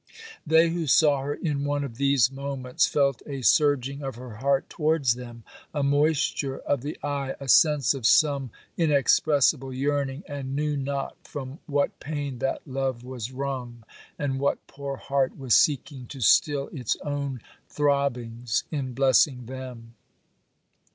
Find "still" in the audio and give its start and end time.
16.19-16.67